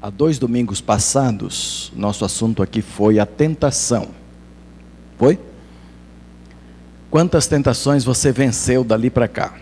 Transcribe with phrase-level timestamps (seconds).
[0.00, 4.08] Há dois domingos passados, nosso assunto aqui foi a tentação.
[5.18, 5.38] Foi?
[7.10, 9.58] Quantas tentações você venceu dali para cá?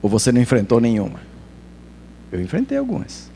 [0.00, 1.20] Ou você não enfrentou nenhuma?
[2.30, 3.30] Eu enfrentei algumas.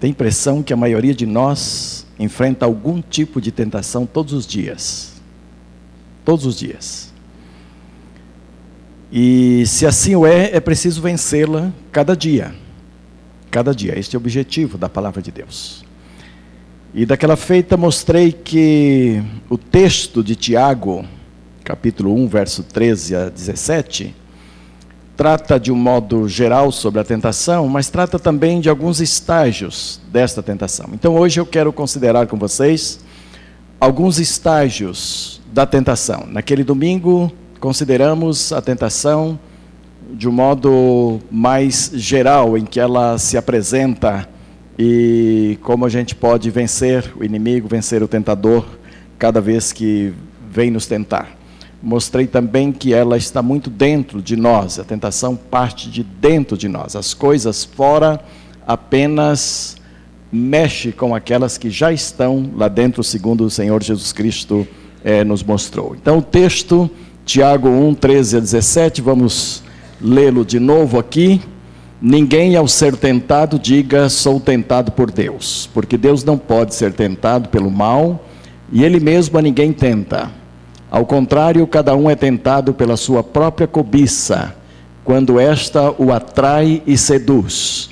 [0.00, 5.12] A impressão que a maioria de nós enfrenta algum tipo de tentação todos os dias.
[6.24, 7.11] Todos os dias.
[9.14, 12.54] E se assim o é, é preciso vencê-la cada dia.
[13.50, 13.98] Cada dia.
[13.98, 15.84] Este é o objetivo da palavra de Deus.
[16.94, 21.04] E daquela feita mostrei que o texto de Tiago,
[21.62, 24.14] capítulo 1, verso 13 a 17,
[25.14, 30.42] trata de um modo geral sobre a tentação, mas trata também de alguns estágios desta
[30.42, 30.88] tentação.
[30.94, 33.00] Então hoje eu quero considerar com vocês
[33.78, 36.26] alguns estágios da tentação.
[36.26, 37.30] Naquele domingo
[37.62, 39.38] consideramos a tentação
[40.14, 44.28] de um modo mais geral, em que ela se apresenta
[44.76, 48.66] e como a gente pode vencer o inimigo, vencer o tentador
[49.16, 50.12] cada vez que
[50.50, 51.36] vem nos tentar.
[51.80, 56.66] Mostrei também que ela está muito dentro de nós, a tentação parte de dentro de
[56.66, 56.96] nós.
[56.96, 58.20] As coisas fora
[58.66, 59.76] apenas
[60.32, 64.66] mexe com aquelas que já estão lá dentro, segundo o Senhor Jesus Cristo
[65.04, 65.94] eh, nos mostrou.
[65.94, 66.90] Então o texto
[67.24, 69.62] Tiago 1, 13 a 17, vamos
[70.00, 71.40] lê-lo de novo aqui.
[72.00, 77.48] Ninguém ao ser tentado diga sou tentado por Deus, porque Deus não pode ser tentado
[77.48, 78.24] pelo mal,
[78.72, 80.32] e ele mesmo a ninguém tenta.
[80.90, 84.56] Ao contrário, cada um é tentado pela sua própria cobiça,
[85.04, 87.88] quando esta o atrai e seduz.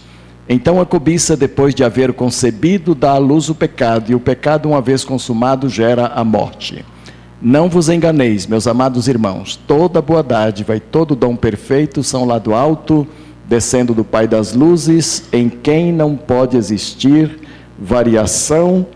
[0.49, 4.69] Então a cobiça, depois de haver concebido, dá à luz o pecado, e o pecado,
[4.69, 6.85] uma vez consumado, gera a morte.
[7.43, 12.39] Não vos enganeis, meus amados irmãos, toda boa dádiva e todo dom perfeito são lá
[12.39, 13.07] do alto,
[13.49, 17.41] descendo do Pai das luzes, em quem não pode existir
[17.79, 18.87] variação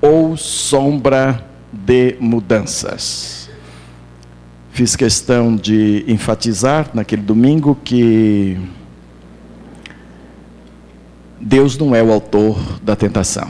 [0.00, 3.48] ou sombra de mudanças.
[4.72, 8.58] Fiz questão de enfatizar naquele domingo que
[11.40, 13.48] Deus não é o autor da tentação,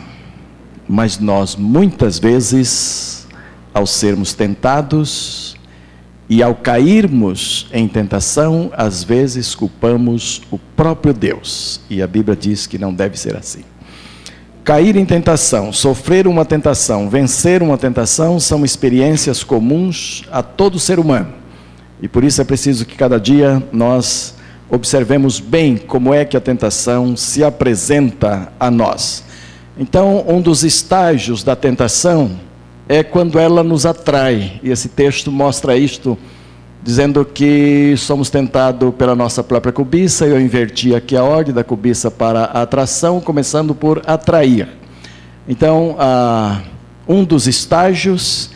[0.86, 3.21] mas nós muitas vezes
[3.72, 5.56] ao sermos tentados
[6.28, 11.80] e ao cairmos em tentação, às vezes culpamos o próprio Deus.
[11.90, 13.64] E a Bíblia diz que não deve ser assim.
[14.64, 21.00] Cair em tentação, sofrer uma tentação, vencer uma tentação são experiências comuns a todo ser
[21.00, 21.34] humano.
[22.00, 24.36] E por isso é preciso que cada dia nós
[24.70, 29.22] observemos bem como é que a tentação se apresenta a nós.
[29.76, 32.38] Então, um dos estágios da tentação
[32.88, 34.60] é quando ela nos atrai.
[34.62, 36.18] E esse texto mostra isto,
[36.82, 40.26] dizendo que somos tentados pela nossa própria cobiça.
[40.26, 44.68] Eu inverti aqui a ordem da cobiça para a atração, começando por atrair.
[45.48, 46.60] Então, ah,
[47.06, 48.50] um dos estágios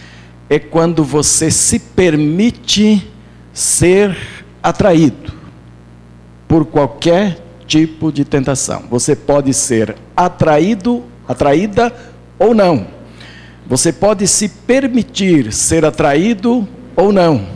[0.48, 3.10] é quando você se permite
[3.52, 4.16] ser
[4.62, 5.32] atraído
[6.46, 8.84] por qualquer tipo de tentação.
[8.88, 11.92] Você pode ser atraído, atraída
[12.38, 12.95] ou não.
[13.68, 17.46] Você pode se permitir ser atraído ou não.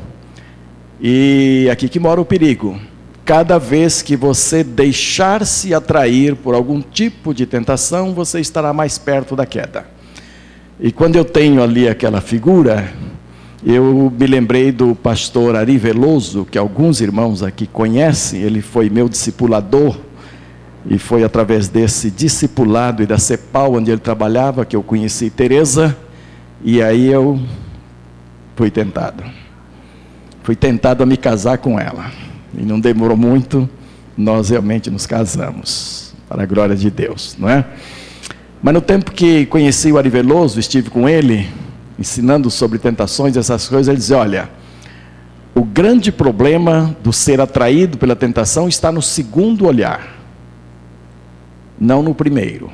[1.01, 2.81] E aqui que mora o perigo.
[3.25, 9.37] Cada vez que você deixar-se atrair por algum tipo de tentação, você estará mais perto
[9.37, 9.87] da queda.
[10.81, 12.93] E quando eu tenho ali aquela figura,
[13.65, 19.09] eu me lembrei do pastor Ari Veloso, que alguns irmãos aqui conhecem, ele foi meu
[19.09, 19.97] discipulador
[20.87, 25.97] e foi através desse discipulado e da CEPAL, onde ele trabalhava, que eu conheci Teresa.
[26.63, 27.39] E aí eu
[28.57, 29.23] fui tentado.
[30.43, 32.11] Fui tentado a me casar com ela.
[32.57, 33.69] E não demorou muito,
[34.17, 36.15] nós realmente nos casamos.
[36.29, 37.65] Para a glória de Deus, não é?
[38.63, 41.49] Mas no tempo que conheci o Ari Veloso, estive com ele,
[41.99, 44.49] ensinando sobre tentações, essas coisas, ele dizia: olha,
[45.55, 50.20] o grande problema do ser atraído pela tentação está no segundo olhar
[51.81, 52.71] não no primeiro.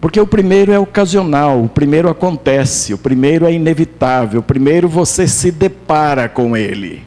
[0.00, 5.26] Porque o primeiro é ocasional, o primeiro acontece, o primeiro é inevitável, o primeiro você
[5.26, 7.02] se depara com ele.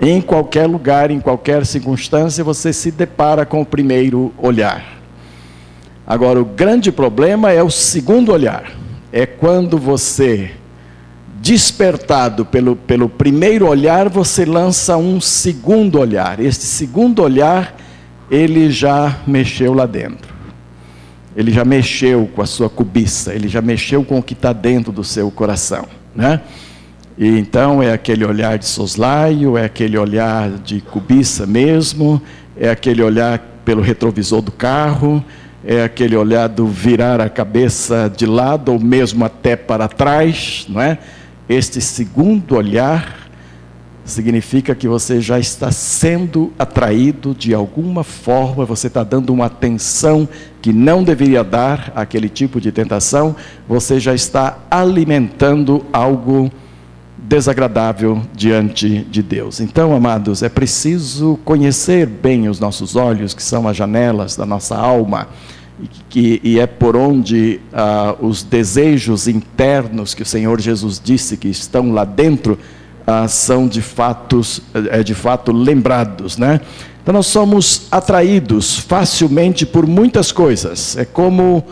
[0.00, 4.96] Em qualquer lugar, em qualquer circunstância, você se depara com o primeiro olhar.
[6.06, 8.70] Agora, o grande problema é o segundo olhar.
[9.10, 10.52] É quando você,
[11.40, 16.38] despertado pelo, pelo primeiro olhar, você lança um segundo olhar.
[16.38, 17.74] Este segundo olhar
[18.30, 20.34] ele já mexeu lá dentro.
[21.36, 24.90] Ele já mexeu com a sua cobiça, ele já mexeu com o que está dentro
[24.90, 25.86] do seu coração.
[26.14, 26.40] Né?
[27.18, 32.20] E então é aquele olhar de soslaio, é aquele olhar de cobiça mesmo,
[32.56, 35.22] é aquele olhar pelo retrovisor do carro,
[35.64, 40.80] é aquele olhar do virar a cabeça de lado ou mesmo até para trás, não
[40.80, 40.98] é?
[41.48, 43.25] Este segundo olhar
[44.06, 50.28] significa que você já está sendo atraído de alguma forma, você está dando uma atenção
[50.62, 53.34] que não deveria dar àquele tipo de tentação,
[53.68, 56.50] você já está alimentando algo
[57.18, 59.60] desagradável diante de Deus.
[59.60, 64.76] Então, amados, é preciso conhecer bem os nossos olhos, que são as janelas da nossa
[64.76, 65.28] alma,
[65.82, 71.36] e, que, e é por onde ah, os desejos internos que o Senhor Jesus disse
[71.36, 72.58] que estão lá dentro
[73.06, 74.60] ah, são de, fatos,
[74.90, 76.60] é, de fato lembrados, né?
[77.02, 80.96] Então nós somos atraídos facilmente por muitas coisas.
[80.96, 81.64] É como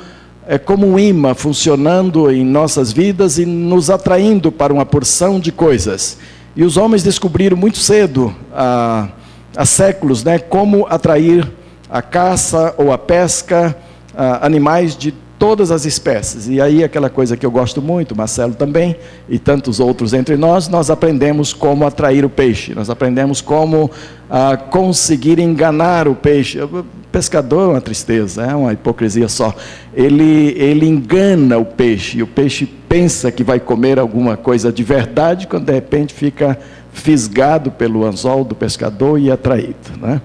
[0.47, 5.51] é como um imã funcionando em nossas vidas e nos atraindo para uma porção de
[5.51, 6.19] coisas.
[6.55, 9.09] E os homens descobriram muito cedo, há,
[9.57, 11.51] há séculos, né, como atrair
[11.89, 13.77] a caça ou a pesca,
[14.15, 16.49] a animais de todas as espécies.
[16.49, 18.97] E aí aquela coisa que eu gosto muito, Marcelo também,
[19.29, 23.91] e tantos outros entre nós, nós aprendemos como atrair o peixe, nós aprendemos como
[24.31, 26.61] ah, conseguir enganar o peixe.
[26.61, 29.55] O pescador é uma tristeza, é uma hipocrisia só.
[29.95, 34.83] Ele, ele engana o peixe, e o peixe pensa que vai comer alguma coisa de
[34.83, 36.59] verdade, quando de repente fica
[36.93, 39.75] fisgado pelo anzol do pescador e atraído.
[40.01, 40.21] Né?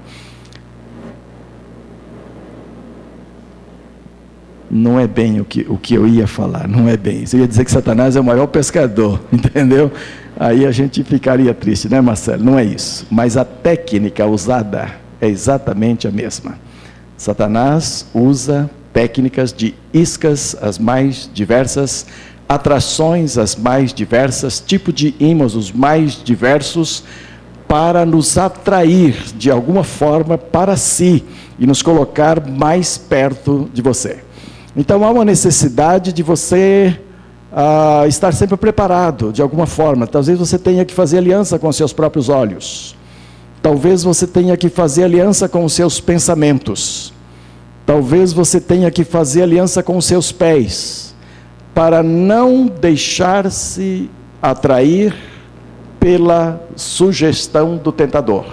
[4.70, 7.24] Não é bem o que, o que eu ia falar, não é bem.
[7.32, 9.92] Eu ia dizer que Satanás é o maior pescador, entendeu?
[10.40, 12.44] Aí a gente ficaria triste, né, Marcelo?
[12.44, 13.06] Não é isso.
[13.10, 16.58] Mas a técnica usada é exatamente a mesma.
[17.18, 22.06] Satanás usa técnicas de iscas as mais diversas,
[22.48, 27.04] atrações as mais diversas, tipo de ímãs os mais diversos,
[27.68, 31.24] para nos atrair de alguma forma para si
[31.60, 34.24] e nos colocar mais perto de você.
[34.80, 36.98] Então há uma necessidade de você
[37.52, 40.08] ah, estar sempre preparado, de alguma forma.
[40.08, 42.96] Talvez você tenha que fazer aliança com seus próprios olhos.
[43.62, 47.14] Talvez você tenha que fazer aliança com os seus pensamentos.
[47.86, 51.14] Talvez você tenha que fazer aliança com os seus pés,
[51.76, 54.10] para não deixar-se
[54.42, 55.14] atrair
[56.00, 58.46] pela sugestão do tentador,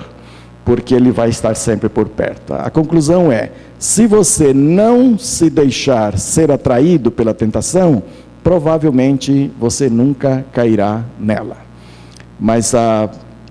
[0.64, 2.52] porque ele vai estar sempre por perto.
[2.52, 8.02] A conclusão é: se você não se deixar ser atraído pela tentação,
[8.42, 11.58] provavelmente você nunca cairá nela.
[12.38, 13.10] Mas ah,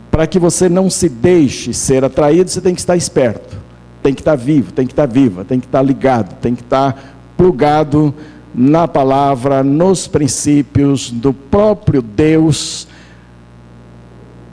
[0.09, 3.57] para que você não se deixe ser atraído, você tem que estar esperto,
[4.01, 7.15] tem que estar vivo, tem que estar viva, tem que estar ligado, tem que estar
[7.35, 8.13] plugado
[8.53, 12.87] na palavra, nos princípios do próprio Deus,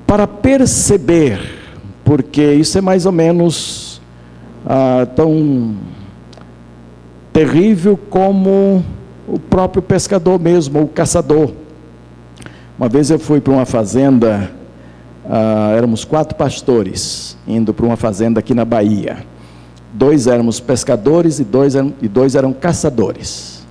[0.07, 1.41] para perceber,
[2.05, 3.92] porque isso é mais ou menos
[4.67, 5.77] ah, tão
[7.33, 8.85] terrível como
[9.27, 11.53] o próprio pescador mesmo, o caçador.
[12.79, 14.51] Uma vez eu fui para uma fazenda,
[15.29, 19.25] ah, éramos quatro pastores indo para uma fazenda aqui na Bahia.
[19.93, 23.63] Dois éramos pescadores e dois eram, e dois eram caçadores.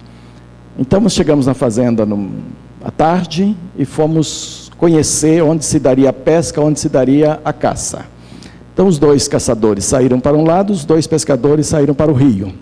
[0.77, 2.31] Então nós chegamos na fazenda no,
[2.83, 8.05] à tarde e fomos conhecer onde se daria a pesca, onde se daria a caça.
[8.73, 12.53] Então os dois caçadores saíram para um lado, os dois pescadores saíram para o rio.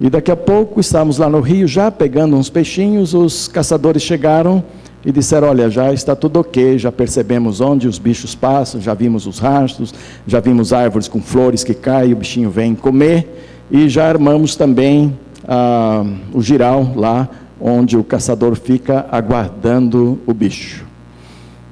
[0.00, 4.64] E daqui a pouco estávamos lá no rio já pegando uns peixinhos, os caçadores chegaram
[5.04, 9.26] e disseram: Olha, já está tudo ok, já percebemos onde os bichos passam, já vimos
[9.26, 9.94] os rastros,
[10.26, 15.18] já vimos árvores com flores que caem, o bichinho vem comer, e já armamos também
[15.46, 17.28] ah, o giral lá
[17.60, 20.86] onde o caçador fica aguardando o bicho.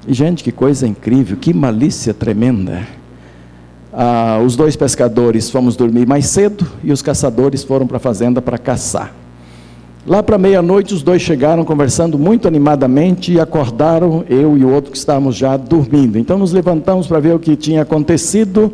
[0.06, 2.86] E gente, que coisa incrível, que malícia tremenda.
[4.00, 8.40] Ah, os dois pescadores fomos dormir mais cedo e os caçadores foram para a fazenda
[8.40, 9.12] para caçar.
[10.06, 14.92] Lá para meia-noite, os dois chegaram conversando muito animadamente e acordaram eu e o outro
[14.92, 16.16] que estávamos já dormindo.
[16.16, 18.72] Então nos levantamos para ver o que tinha acontecido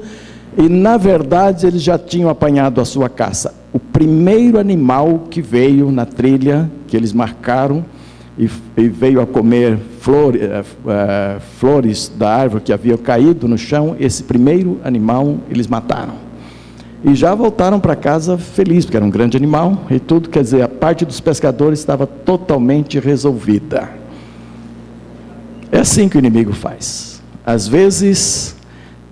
[0.58, 3.54] e, na verdade, eles já tinham apanhado a sua caça.
[3.72, 7.82] O primeiro animal que veio na trilha que eles marcaram
[8.38, 13.56] e, e veio a comer flor, uh, uh, flores da árvore que haviam caído no
[13.56, 16.14] chão, esse primeiro animal eles mataram.
[17.04, 20.62] E já voltaram para casa felizes, porque era um grande animal e tudo, quer dizer,
[20.62, 23.90] a parte dos pescadores estava totalmente resolvida.
[25.70, 27.22] É assim que o inimigo faz.
[27.44, 28.56] Às vezes,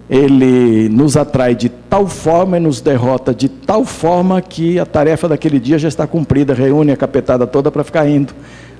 [0.09, 5.29] ele nos atrai de tal forma e nos derrota de tal forma que a tarefa
[5.29, 8.33] daquele dia já está cumprida, reúne a capetada toda para ficar indo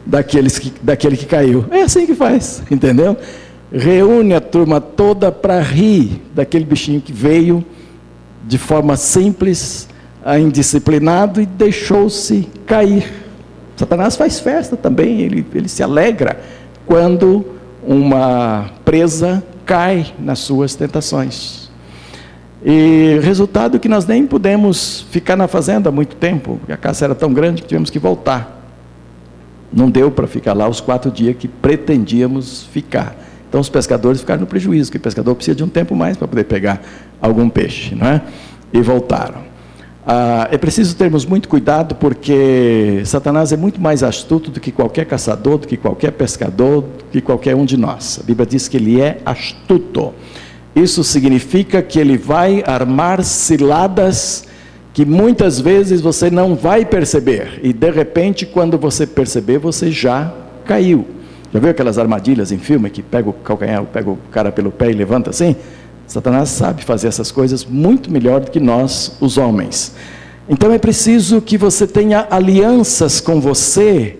[0.05, 1.65] daqueles que, daquele que caiu.
[1.71, 3.17] É assim que faz, entendeu?
[3.73, 7.65] Reúne a turma toda para rir daquele bichinho que veio
[8.45, 9.89] de forma simples,
[10.41, 13.11] indisciplinado e deixou-se cair.
[13.77, 16.41] Satanás faz festa também, ele, ele se alegra
[16.87, 17.45] quando
[17.87, 21.71] uma presa cai nas suas tentações.
[22.65, 27.15] E resultado que nós nem pudemos ficar na fazenda muito tempo, porque a casa era
[27.15, 28.62] tão grande que tivemos que voltar.
[29.73, 33.17] Não deu para ficar lá os quatro dias que pretendíamos ficar.
[33.49, 36.29] Então os pescadores ficaram no prejuízo, porque o pescador precisa de um tempo mais para
[36.29, 36.83] poder pegar
[37.21, 38.23] algum peixe, não é?
[38.73, 39.53] E voltaram.
[40.05, 45.07] Ah, é preciso termos muito cuidado porque Satanás é muito mais astuto do que qualquer
[45.07, 48.19] caçador, do que qualquer pescador, do que qualquer um de nós.
[48.21, 50.13] A Bíblia diz que ele é astuto.
[50.75, 54.47] Isso significa que ele vai armar ciladas
[54.93, 60.33] que muitas vezes você não vai perceber e de repente, quando você perceber, você já
[60.65, 61.07] caiu.
[61.53, 64.91] Já viu aquelas armadilhas em filme que pega o calcanhar, pega o cara pelo pé
[64.91, 65.57] e levanta assim?
[66.07, 69.95] Satanás sabe fazer essas coisas muito melhor do que nós, os homens.
[70.49, 74.19] Então é preciso que você tenha alianças com você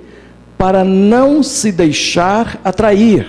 [0.57, 3.27] para não se deixar atrair,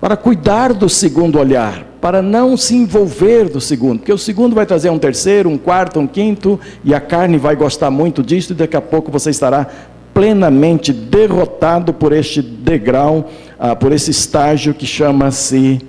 [0.00, 4.64] para cuidar do segundo olhar, para não se envolver do segundo, porque o segundo vai
[4.64, 8.56] trazer um terceiro, um quarto, um quinto, e a carne vai gostar muito disso, e
[8.56, 9.66] daqui a pouco você estará
[10.14, 13.28] plenamente derrotado por este degrau,
[13.58, 15.80] ah, por esse estágio que chama-se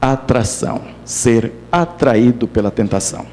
[0.00, 3.26] atração, ser atraído pela tentação.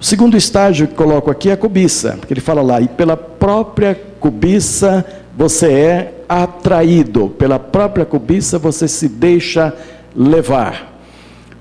[0.00, 3.16] O segundo estágio que coloco aqui é a cobiça, porque ele fala lá, e pela
[3.16, 5.04] própria cobiça
[5.36, 9.74] você é atraído, pela própria cobiça você se deixa
[10.14, 10.95] levar.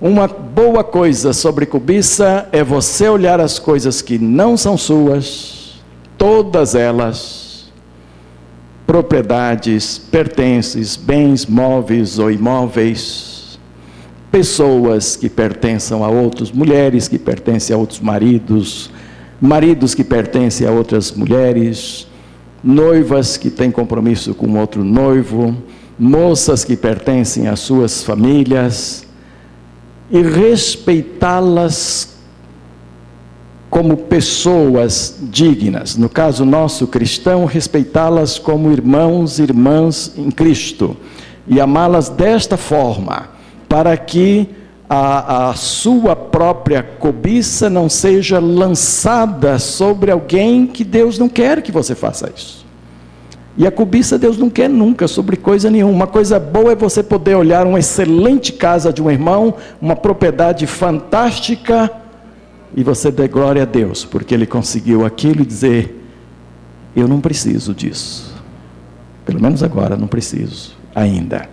[0.02, 5.82] Uma boa coisa sobre cobiça é você olhar as coisas que não são suas,
[6.18, 7.72] todas elas,
[8.86, 13.58] propriedades, pertences, bens móveis ou imóveis,
[14.30, 18.92] pessoas que pertençam a outros, mulheres que pertencem a outros maridos,
[19.40, 22.06] maridos que pertencem a outras mulheres,
[22.62, 25.56] noivas que têm compromisso com outro noivo,
[25.98, 29.06] moças que pertencem às suas famílias,
[30.10, 32.16] e respeitá-las
[33.70, 35.98] como pessoas dignas.
[35.98, 40.96] No caso nosso cristão, respeitá-las como irmãos e irmãs em Cristo
[41.48, 43.30] e amá-las desta forma
[43.68, 44.50] para que
[44.90, 51.72] a, a, sua própria cobiça não seja lançada sobre alguém que Deus não quer que
[51.72, 52.65] você faça isso.
[53.58, 55.94] E a cobiça Deus não quer nunca sobre coisa nenhuma.
[55.94, 60.68] Uma coisa boa é você poder olhar uma excelente casa de um irmão, uma propriedade
[60.68, 61.90] fantástica,
[62.76, 66.04] e você dê glória a Deus, porque ele conseguiu aquilo e dizer:
[66.94, 68.36] Eu não preciso disso.
[69.26, 71.50] Pelo menos agora não preciso ainda.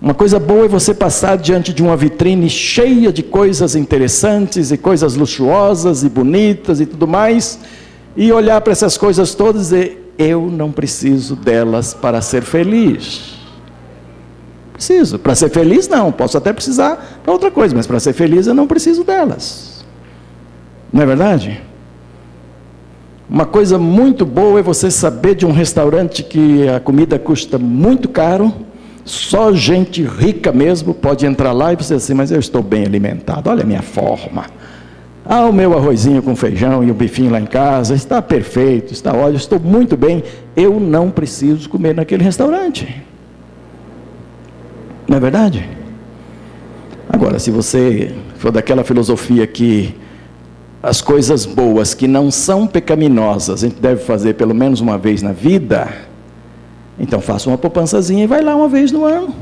[0.00, 4.78] Uma coisa boa é você passar diante de uma vitrine cheia de coisas interessantes e
[4.78, 7.58] coisas luxuosas e bonitas e tudo mais,
[8.16, 13.38] e olhar para essas coisas todas e dizer: Eu não preciso delas para ser feliz.
[14.72, 15.18] Preciso.
[15.18, 16.10] Para ser feliz, não.
[16.12, 19.84] Posso até precisar para outra coisa, mas para ser feliz eu não preciso delas.
[20.92, 21.62] Não é verdade?
[23.30, 28.08] Uma coisa muito boa é você saber de um restaurante que a comida custa muito
[28.08, 28.52] caro
[29.08, 33.48] só gente rica mesmo pode entrar lá e você assim, mas eu estou bem alimentado,
[33.48, 34.44] olha a minha forma.
[35.30, 39.12] Ah, o meu arrozinho com feijão e o bifinho lá em casa, está perfeito, está
[39.12, 40.24] ótimo, estou muito bem.
[40.56, 43.02] Eu não preciso comer naquele restaurante.
[45.06, 45.68] Não é verdade?
[47.10, 49.94] Agora, se você for daquela filosofia que
[50.82, 55.20] as coisas boas que não são pecaminosas, a gente deve fazer pelo menos uma vez
[55.20, 55.88] na vida,
[56.98, 59.34] então faça uma poupançazinha e vai lá uma vez no ano.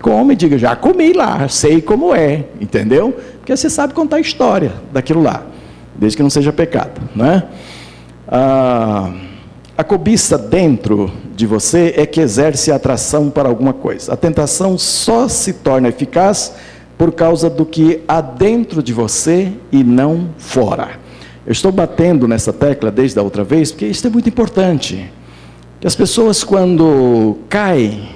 [0.00, 3.14] Come, diga, já comi lá, sei como é, entendeu?
[3.44, 5.44] Porque você sabe contar a história daquilo lá,
[5.94, 7.44] desde que não seja pecado, não é?
[8.26, 9.12] Ah,
[9.76, 14.14] a cobiça dentro de você é que exerce atração para alguma coisa.
[14.14, 16.54] A tentação só se torna eficaz
[16.96, 20.92] por causa do que há dentro de você e não fora.
[21.46, 25.12] Eu estou batendo nessa tecla desde a outra vez, porque isso é muito importante
[25.78, 28.08] que as pessoas, quando caem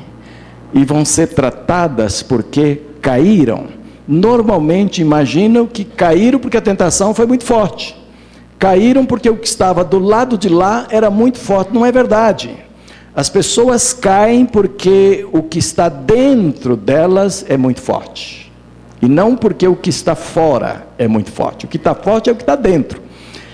[0.73, 3.77] e vão ser tratadas porque caíram,
[4.09, 7.95] normalmente imaginam que caíram porque a tentação foi muito forte.
[8.59, 11.73] Caíram porque o que estava do lado de lá era muito forte.
[11.73, 12.57] Não é verdade.
[13.15, 18.51] As pessoas caem porque o que está dentro delas é muito forte.
[19.03, 21.67] E não porque o que está fora é muito forte.
[21.67, 23.03] O que está forte é o que está dentro.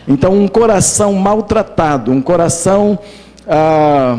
[0.06, 2.98] Então, um coração maltratado, um coração
[3.46, 4.18] ah,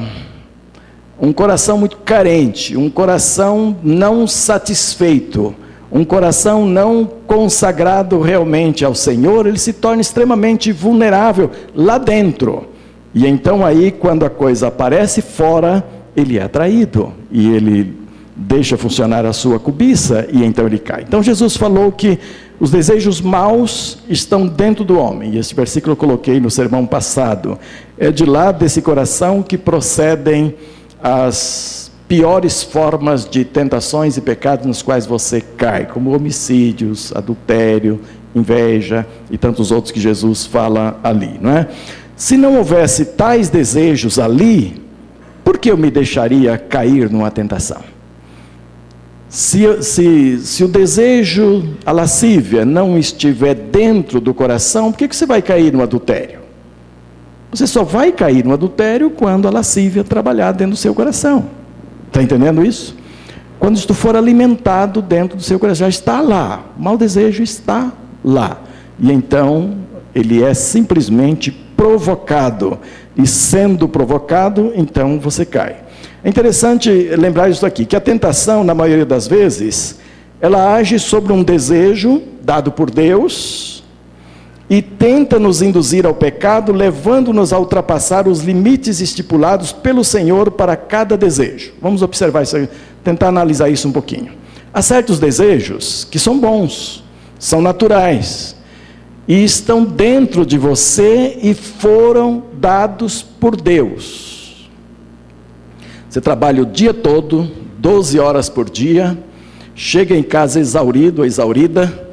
[1.20, 5.56] um coração muito carente, um coração não satisfeito,
[5.92, 12.68] um coração não consagrado realmente ao Senhor, ele se torna extremamente vulnerável lá dentro.
[13.14, 19.26] E então aí, quando a coisa aparece fora, ele é atraído e ele deixa funcionar
[19.26, 21.04] a sua cobiça e então ele cai.
[21.04, 22.20] Então Jesus falou que
[22.60, 25.34] os desejos maus estão dentro do homem.
[25.34, 27.58] E esse versículo eu coloquei no sermão passado.
[27.98, 30.56] É de lá desse coração que procedem
[31.02, 38.00] as piores formas de tentações e pecados nos quais você cai, como homicídios, adultério,
[38.36, 41.68] inveja e tantos outros que Jesus fala ali, não é?
[42.16, 44.82] Se não houvesse tais desejos ali,
[45.44, 47.82] por que eu me deixaria cair numa tentação?
[49.28, 55.16] Se, se, se o desejo, a lascívia, não estiver dentro do coração, por que, que
[55.16, 56.40] você vai cair no adultério?
[57.52, 61.46] Você só vai cair no adultério quando a lascívia trabalhar dentro do seu coração.
[62.16, 62.96] Está entendendo isso?
[63.60, 66.64] Quando isto for alimentado dentro do seu coração, já está lá.
[66.80, 67.92] O mau desejo está
[68.24, 68.62] lá.
[68.98, 69.76] E então
[70.16, 72.80] ele é simplesmente provocado.
[73.18, 75.76] E sendo provocado, então você cai.
[76.24, 80.00] É interessante lembrar isso aqui, que a tentação, na maioria das vezes,
[80.40, 83.75] ela age sobre um desejo dado por Deus
[84.70, 90.76] e tenta nos induzir ao pecado, levando-nos a ultrapassar os limites estipulados pelo Senhor para
[90.76, 91.74] cada desejo.
[91.82, 92.68] Vamos observar isso,
[93.04, 94.32] tentar analisar isso um pouquinho.
[94.74, 97.04] Há certos desejos que são bons,
[97.38, 98.56] são naturais,
[99.28, 104.70] e estão dentro de você e foram dados por Deus.
[106.10, 109.18] Você trabalha o dia todo, 12 horas por dia,
[109.74, 112.05] chega em casa exaurido ou exaurida,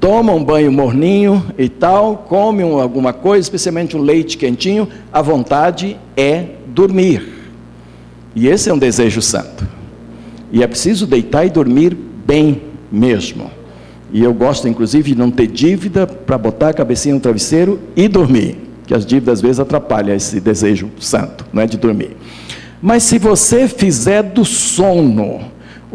[0.00, 5.96] toma um banho morninho e tal, come alguma coisa, especialmente um leite quentinho, a vontade
[6.16, 7.36] é dormir.
[8.34, 9.66] E esse é um desejo santo.
[10.52, 12.62] E é preciso deitar e dormir bem
[12.92, 13.50] mesmo.
[14.12, 18.06] E eu gosto, inclusive, de não ter dívida para botar a cabecinha no travesseiro e
[18.08, 18.58] dormir.
[18.86, 22.16] Que as dívidas às vezes atrapalham esse desejo santo, não é de dormir.
[22.80, 25.40] Mas se você fizer do sono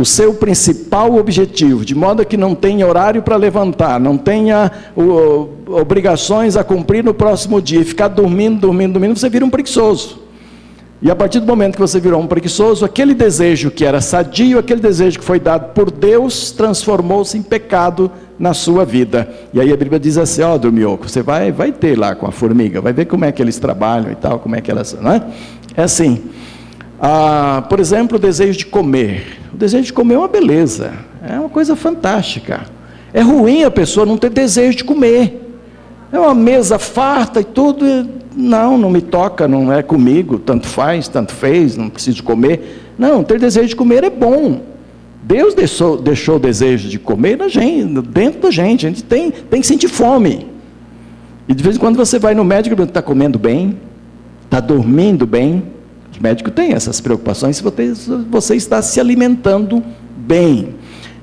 [0.01, 5.49] o seu principal objetivo, de modo que não tenha horário para levantar, não tenha o,
[5.67, 10.19] obrigações a cumprir no próximo dia, ficar dormindo, dormindo, dormindo, você vira um preguiçoso.
[11.03, 14.59] E a partir do momento que você virou um preguiçoso, aquele desejo que era sadio,
[14.59, 19.27] aquele desejo que foi dado por Deus, transformou-se em pecado na sua vida.
[19.51, 22.27] E aí a Bíblia diz assim: ó, oh, dormioco, você vai, vai ter lá com
[22.27, 24.95] a formiga, vai ver como é que eles trabalham e tal, como é que elas.
[24.99, 25.23] Não é?
[25.75, 26.21] é assim.
[27.03, 29.39] Ah, por exemplo, o desejo de comer.
[29.51, 30.93] O desejo de comer é uma beleza,
[31.27, 32.61] é uma coisa fantástica.
[33.11, 35.41] É ruim a pessoa não ter desejo de comer.
[36.11, 37.85] É uma mesa farta e tudo,
[38.35, 42.93] não, não me toca, não é comigo, tanto faz, tanto fez, não preciso comer.
[42.99, 44.61] Não, ter desejo de comer é bom.
[45.23, 48.85] Deus deixou, deixou o desejo de comer na gente, dentro da gente.
[48.85, 50.45] A gente tem, tem que sentir fome.
[51.47, 53.77] E de vez em quando você vai no médico e está comendo bem,
[54.45, 55.63] está dormindo bem.
[56.21, 57.93] O médico tem essas preocupações se você,
[58.29, 59.83] você está se alimentando
[60.15, 60.75] bem.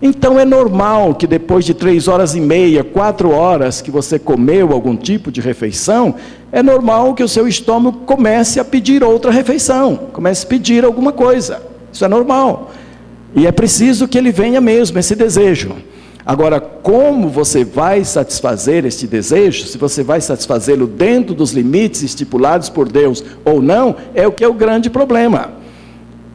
[0.02, 4.72] Então é normal que depois de três horas e meia, quatro horas que você comeu
[4.72, 6.16] algum tipo de refeição,
[6.50, 11.12] é normal que o seu estômago comece a pedir outra refeição, comece a pedir alguma
[11.12, 11.62] coisa.
[11.92, 12.72] Isso é normal.
[13.36, 15.76] E é preciso que ele venha mesmo, esse desejo.
[16.28, 22.68] Agora, como você vai satisfazer este desejo, se você vai satisfazê-lo dentro dos limites estipulados
[22.68, 25.52] por Deus ou não, é o que é o grande problema.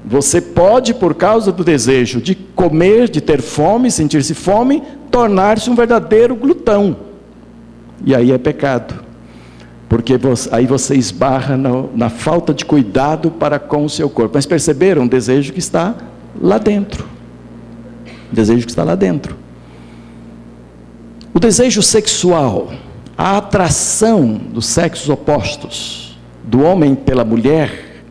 [0.03, 5.75] Você pode, por causa do desejo de comer, de ter fome, sentir-se fome, tornar-se um
[5.75, 6.97] verdadeiro glutão.
[8.03, 8.95] E aí é pecado.
[9.87, 14.31] Porque você, aí você esbarra na, na falta de cuidado para com o seu corpo.
[14.33, 15.03] Mas perceberam?
[15.03, 15.93] Um desejo que está
[16.41, 17.05] lá dentro.
[18.31, 19.42] Um desejo que está lá dentro.
[21.35, 22.71] O desejo sexual,
[23.17, 28.03] a atração dos sexos opostos, do homem pela mulher,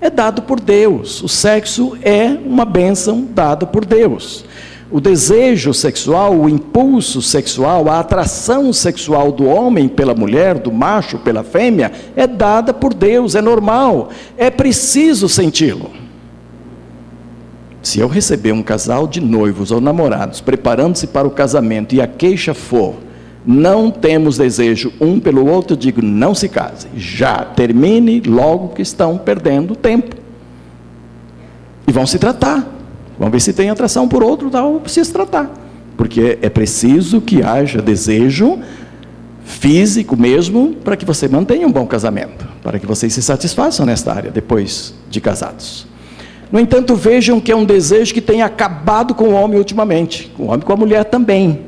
[0.00, 1.22] é dado por Deus.
[1.22, 4.46] O sexo é uma bênção dada por Deus.
[4.90, 11.18] O desejo sexual, o impulso sexual, a atração sexual do homem pela mulher, do macho
[11.18, 15.99] pela fêmea, é dada por Deus, é normal, é preciso senti-lo.
[17.82, 22.06] Se eu receber um casal de noivos ou namorados preparando-se para o casamento e a
[22.06, 22.96] queixa for,
[23.44, 26.88] não temos desejo um pelo outro, digo, não se case.
[26.94, 30.16] Já termine logo que estão perdendo tempo.
[31.86, 32.68] E vão se tratar.
[33.18, 35.50] Vão ver se tem atração por outro, tal, precisa tratar.
[35.96, 38.58] Porque é preciso que haja desejo
[39.44, 44.12] físico mesmo para que você mantenha um bom casamento, para que vocês se satisfaçam nesta
[44.12, 45.86] área depois de casados.
[46.52, 50.44] No entanto, vejam que é um desejo que tem acabado com o homem ultimamente, com
[50.44, 51.60] o homem e com a mulher também,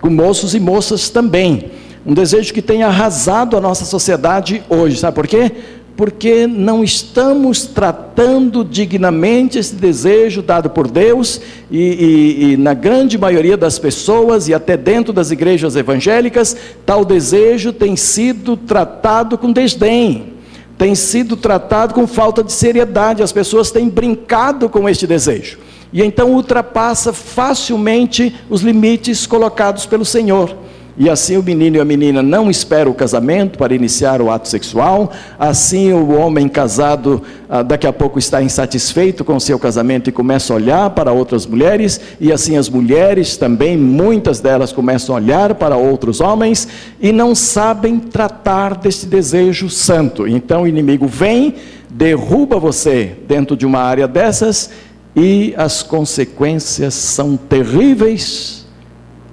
[0.00, 1.70] com moços e moças também.
[2.04, 5.50] Um desejo que tem arrasado a nossa sociedade hoje, sabe por quê?
[5.96, 13.16] Porque não estamos tratando dignamente esse desejo dado por Deus, e, e, e na grande
[13.16, 16.54] maioria das pessoas, e até dentro das igrejas evangélicas,
[16.84, 20.39] tal desejo tem sido tratado com desdém
[20.80, 25.58] tem sido tratado com falta de seriedade, as pessoas têm brincado com este desejo.
[25.92, 30.56] E então ultrapassa facilmente os limites colocados pelo Senhor.
[30.98, 34.48] E assim o menino e a menina não esperam o casamento para iniciar o ato
[34.48, 35.10] sexual.
[35.38, 40.12] Assim o homem casado ah, daqui a pouco está insatisfeito com o seu casamento e
[40.12, 42.00] começa a olhar para outras mulheres.
[42.20, 46.68] E assim as mulheres também, muitas delas começam a olhar para outros homens
[47.00, 50.28] e não sabem tratar deste desejo santo.
[50.28, 51.54] Então o inimigo vem,
[51.88, 54.70] derruba você dentro de uma área dessas
[55.14, 58.59] e as consequências são terríveis,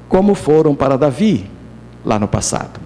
[0.08, 1.50] como foram para Davi
[2.06, 2.80] lá no passado.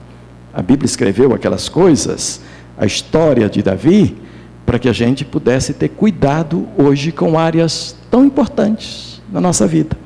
[0.53, 2.41] A Bíblia escreveu aquelas coisas,
[2.77, 4.17] a história de Davi,
[4.65, 9.97] para que a gente pudesse ter cuidado hoje com áreas tão importantes na nossa vida.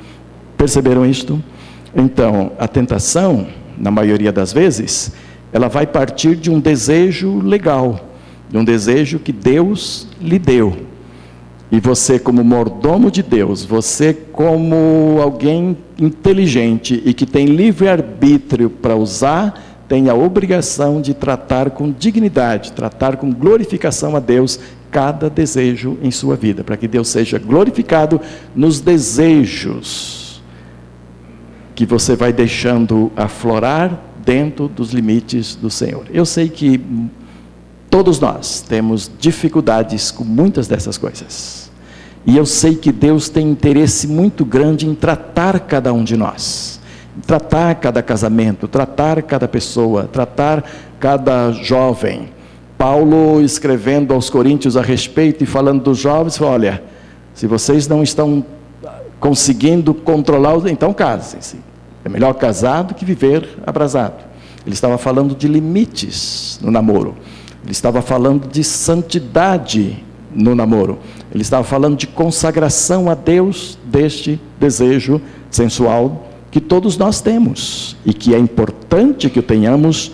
[0.57, 1.41] Perceberam isto?
[1.95, 3.47] Então, a tentação,
[3.77, 5.13] na maioria das vezes,
[5.51, 8.09] ela vai partir de um desejo legal,
[8.49, 10.75] de um desejo que Deus lhe deu.
[11.71, 18.95] E você, como mordomo de Deus, você, como alguém inteligente e que tem livre-arbítrio para
[18.95, 24.59] usar, tem a obrigação de tratar com dignidade, tratar com glorificação a Deus
[24.91, 28.21] cada desejo em sua vida, para que Deus seja glorificado
[28.55, 30.41] nos desejos
[31.75, 36.05] que você vai deixando aflorar dentro dos limites do Senhor.
[36.11, 36.81] Eu sei que
[37.95, 41.71] todos nós temos dificuldades com muitas dessas coisas.
[42.25, 46.77] E eu sei que Deus tem interesse muito grande em tratar cada um de nós,
[47.25, 52.27] tratar cada casamento, tratar cada pessoa, tratar cada jovem.
[52.77, 56.83] Paulo escrevendo aos Coríntios a respeito e falando dos jovens, falou, olha,
[57.33, 58.45] se vocês não estão
[59.21, 61.61] conseguindo controlar, então casem-se.
[62.03, 64.21] É melhor casar do que viver abrasado.
[64.65, 67.15] Ele estava falando de limites no namoro.
[67.65, 70.99] Ele estava falando de santidade no namoro.
[71.33, 78.13] Ele estava falando de consagração a Deus deste desejo sensual que todos nós temos e
[78.13, 80.11] que é importante que o tenhamos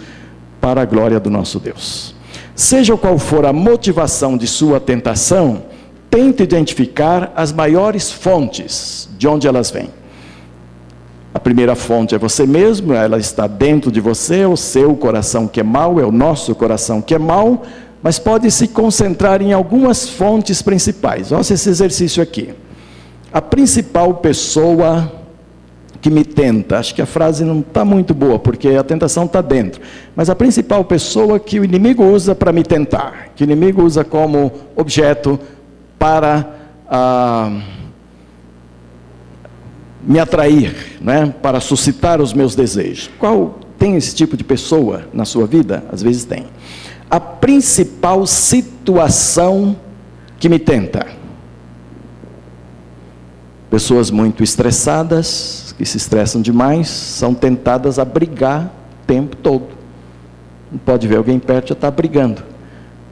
[0.60, 2.16] para a glória do nosso Deus.
[2.56, 5.64] Seja qual for a motivação de sua tentação,
[6.10, 9.90] tente identificar as maiores fontes de onde elas vêm.
[11.34, 15.62] A primeira fonte é você mesmo, ela está dentro de você, o seu coração que
[15.62, 17.64] é mau, é o nosso coração que é mau,
[18.04, 21.32] mas pode se concentrar em algumas fontes principais.
[21.32, 22.50] Olha esse exercício aqui.
[23.32, 25.10] A principal pessoa
[26.02, 29.40] que me tenta, acho que a frase não está muito boa, porque a tentação está
[29.40, 29.82] dentro,
[30.16, 34.04] mas a principal pessoa que o inimigo usa para me tentar, que o inimigo usa
[34.04, 35.40] como objeto
[36.00, 36.56] para
[36.90, 37.52] ah,
[40.04, 43.10] me atrair, né, para suscitar os meus desejos.
[43.20, 45.84] Qual tem esse tipo de pessoa na sua vida?
[45.92, 46.46] Às vezes tem
[47.12, 49.76] a principal situação
[50.40, 51.06] que me tenta.
[53.70, 59.68] Pessoas muito estressadas, que se estressam demais, são tentadas a brigar o tempo todo.
[60.72, 62.42] Não pode ver alguém perto já está brigando,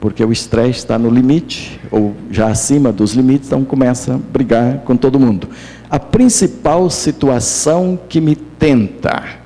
[0.00, 4.78] porque o estresse está no limite, ou já acima dos limites, então começa a brigar
[4.78, 5.46] com todo mundo.
[5.90, 9.40] A principal situação que me tenta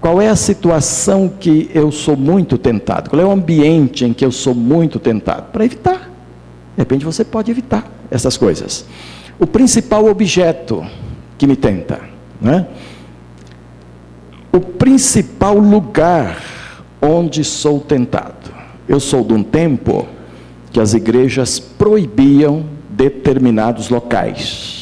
[0.00, 3.10] qual é a situação que eu sou muito tentado?
[3.10, 5.50] Qual é o ambiente em que eu sou muito tentado?
[5.50, 6.10] Para evitar.
[6.76, 8.86] De repente você pode evitar essas coisas.
[9.38, 10.86] O principal objeto
[11.36, 12.00] que me tenta,
[12.40, 12.66] né?
[14.52, 16.40] O principal lugar
[17.02, 18.52] onde sou tentado.
[18.88, 20.06] Eu sou de um tempo
[20.70, 24.77] que as igrejas proibiam determinados locais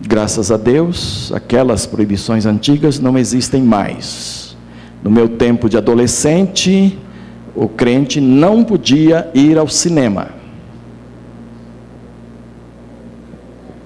[0.00, 4.56] Graças a Deus, aquelas proibições antigas não existem mais.
[5.02, 6.98] No meu tempo de adolescente,
[7.54, 10.28] o crente não podia ir ao cinema.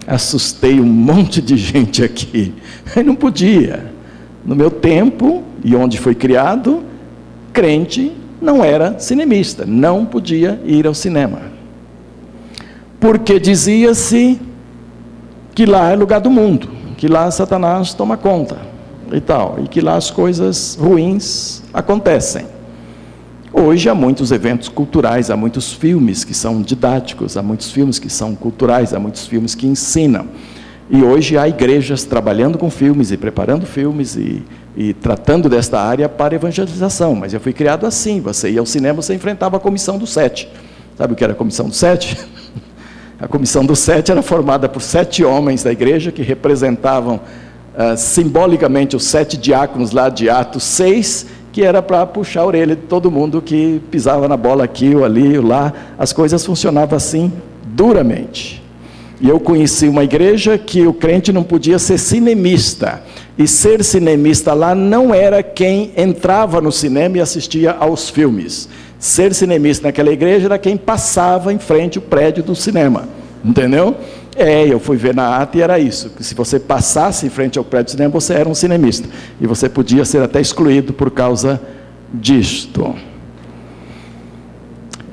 [0.07, 2.53] Assustei um monte de gente aqui.
[3.07, 3.93] Não podia.
[4.45, 6.83] No meu tempo, e onde foi criado,
[7.53, 11.43] crente não era cinemista, não podia ir ao cinema.
[12.99, 14.41] Porque dizia-se
[15.55, 18.57] que lá é lugar do mundo, que lá Satanás toma conta
[19.13, 22.47] e tal, e que lá as coisas ruins acontecem.
[23.53, 28.09] Hoje há muitos eventos culturais, há muitos filmes que são didáticos, há muitos filmes que
[28.09, 30.27] são culturais, há muitos filmes que ensinam.
[30.89, 34.43] E hoje há igrejas trabalhando com filmes e preparando filmes e,
[34.75, 37.15] e tratando desta área para evangelização.
[37.15, 40.49] Mas eu fui criado assim: você ia ao cinema, você enfrentava a comissão do sete.
[40.97, 42.19] Sabe o que era a comissão do sete?
[43.23, 47.21] A comissão do sete era formada por sete homens da igreja que representavam
[47.73, 52.75] uh, simbolicamente os sete diáconos lá de Atos 6 que era para puxar a orelha
[52.75, 55.73] de todo mundo que pisava na bola aqui ou ali ou lá.
[55.97, 57.33] As coisas funcionavam assim
[57.63, 58.61] duramente.
[59.21, 63.05] E eu conheci uma igreja que o crente não podia ser cinemista.
[63.39, 68.69] E ser cinemista lá não era quem entrava no cinema e assistia aos filmes.
[68.99, 73.09] Ser cinemista naquela igreja era quem passava em frente ao prédio do cinema.
[73.45, 73.97] Entendeu?
[74.37, 76.11] É, eu fui ver na ata e era isso.
[76.11, 79.09] Que se você passasse em frente ao prédio de cinema, você era um cinemista.
[79.41, 81.61] E você podia ser até excluído por causa
[82.13, 82.95] disto.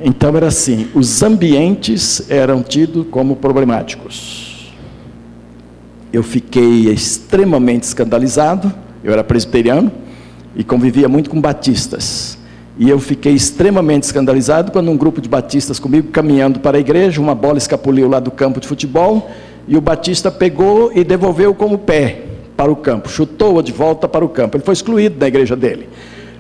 [0.02, 4.49] Então era assim: os ambientes eram tidos como problemáticos.
[6.12, 8.74] Eu fiquei extremamente escandalizado.
[9.04, 9.92] Eu era presbiteriano
[10.56, 12.38] e convivia muito com batistas.
[12.78, 17.20] E eu fiquei extremamente escandalizado quando um grupo de batistas comigo caminhando para a igreja,
[17.20, 19.30] uma bola escapuliu lá do campo de futebol
[19.68, 22.24] e o batista pegou e devolveu com o pé
[22.56, 24.58] para o campo, chutou-a de volta para o campo.
[24.58, 25.90] Ele foi excluído da igreja dele.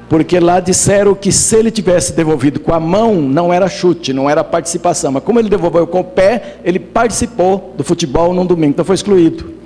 [0.09, 4.29] Porque lá disseram que se ele tivesse devolvido com a mão, não era chute, não
[4.29, 5.11] era participação.
[5.11, 8.95] Mas como ele devolveu com o pé, ele participou do futebol num domingo, então foi
[8.95, 9.58] excluído.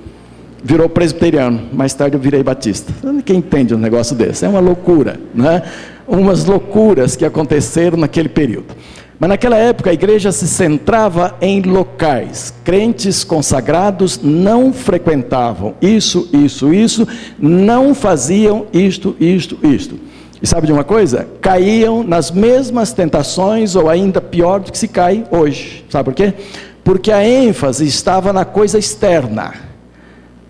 [0.64, 1.68] Virou presbiteriano.
[1.72, 2.90] Mais tarde eu virei batista.
[3.24, 4.46] Quem entende um negócio desse?
[4.46, 5.62] É uma loucura, né?
[6.06, 8.74] umas loucuras que aconteceram naquele período.
[9.18, 12.52] Mas naquela época a igreja se centrava em locais.
[12.64, 17.06] Crentes consagrados não frequentavam isso, isso, isso,
[17.38, 19.98] não faziam isto, isto, isto.
[20.42, 21.28] E sabe de uma coisa?
[21.40, 25.84] Caíam nas mesmas tentações, ou ainda pior do que se cai hoje.
[25.88, 26.34] Sabe por quê?
[26.82, 29.63] Porque a ênfase estava na coisa externa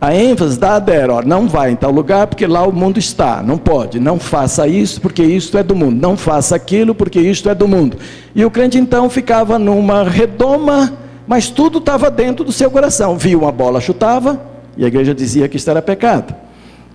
[0.04, 3.42] a ênfase dada era, ó, não vai em tal lugar porque lá o mundo está,
[3.42, 7.48] não pode, não faça isso porque isto é do mundo, não faça aquilo porque isto
[7.48, 7.96] é do mundo.
[8.34, 10.92] E o crente então ficava numa redoma,
[11.26, 13.16] mas tudo estava dentro do seu coração.
[13.16, 14.38] Via uma bola, chutava,
[14.76, 16.34] e a igreja dizia que isto era pecado.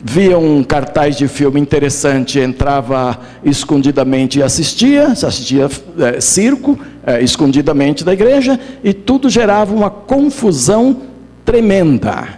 [0.04, 5.68] Via um cartaz de filme interessante, entrava escondidamente e assistia, assistia
[5.98, 10.96] é, circo, é, escondidamente da igreja, e tudo gerava uma confusão
[11.44, 12.38] tremenda.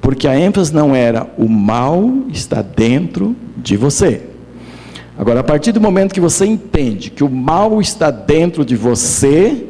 [0.00, 4.22] Porque a ênfase não era o mal está dentro de você.
[5.18, 9.66] Agora, a partir do momento que você entende que o mal está dentro de você,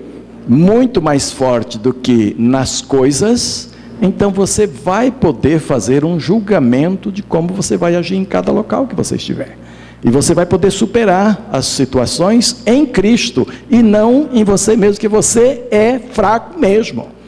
[0.47, 7.23] muito mais forte do que nas coisas, então você vai poder fazer um julgamento de
[7.23, 9.59] como você vai agir em cada local que você estiver.
[10.05, 15.09] E você vai poder superar as situações em Cristo e não em você mesmo, que
[15.09, 17.20] você é fraco mesmo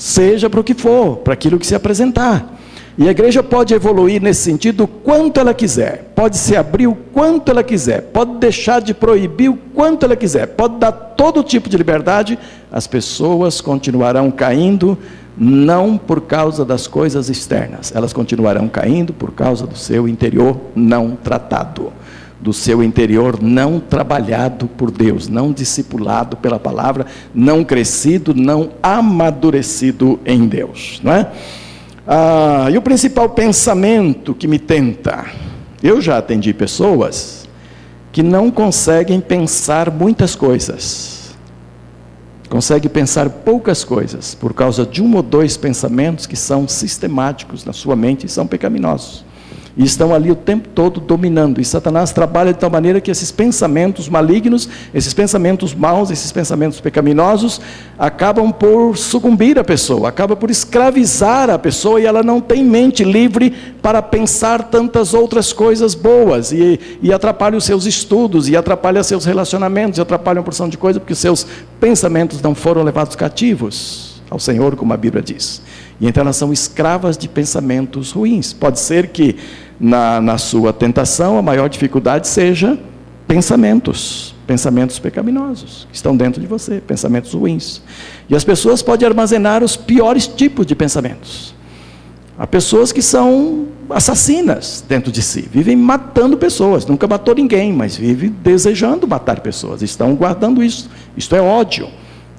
[0.00, 2.56] seja para o que for, para aquilo que se apresentar.
[2.96, 6.94] E a igreja pode evoluir nesse sentido o quanto ela quiser, pode se abrir o
[6.94, 11.68] quanto ela quiser, pode deixar de proibir o quanto ela quiser, pode dar todo tipo
[11.68, 12.38] de liberdade,
[12.72, 14.96] as pessoas continuarão caindo,
[15.36, 21.10] não por causa das coisas externas, elas continuarão caindo por causa do seu interior não
[21.10, 21.92] tratado
[22.40, 30.18] do seu interior não trabalhado por Deus, não discipulado pela palavra, não crescido, não amadurecido
[30.24, 31.30] em Deus, não é?
[32.06, 35.26] Ah, e o principal pensamento que me tenta,
[35.82, 37.48] eu já atendi pessoas
[38.10, 41.36] que não conseguem pensar muitas coisas,
[42.48, 47.72] conseguem pensar poucas coisas por causa de um ou dois pensamentos que são sistemáticos na
[47.72, 49.29] sua mente e são pecaminosos
[49.76, 51.60] e estão ali o tempo todo dominando.
[51.60, 56.80] E Satanás trabalha de tal maneira que esses pensamentos malignos, esses pensamentos maus, esses pensamentos
[56.80, 57.60] pecaminosos,
[57.98, 63.04] acabam por sucumbir a pessoa, acaba por escravizar a pessoa e ela não tem mente
[63.04, 69.02] livre para pensar tantas outras coisas boas e, e atrapalha os seus estudos, e atrapalha
[69.02, 71.46] seus relacionamentos, e atrapalha uma porção de coisas, porque seus
[71.78, 75.60] pensamentos não foram levados cativos ao Senhor, como a Bíblia diz.
[76.00, 78.52] E então elas são escravas de pensamentos ruins.
[78.52, 79.36] Pode ser que
[79.78, 82.78] na, na sua tentação a maior dificuldade seja
[83.28, 87.82] pensamentos, pensamentos pecaminosos, que estão dentro de você, pensamentos ruins.
[88.28, 91.54] E as pessoas podem armazenar os piores tipos de pensamentos.
[92.36, 97.96] Há pessoas que são assassinas dentro de si, vivem matando pessoas, nunca matou ninguém, mas
[97.96, 100.88] vive desejando matar pessoas, estão guardando isso.
[101.16, 101.88] Isto é ódio,